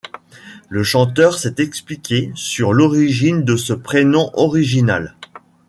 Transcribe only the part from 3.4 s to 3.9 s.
de ce